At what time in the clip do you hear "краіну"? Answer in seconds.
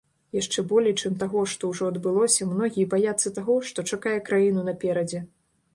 4.33-4.61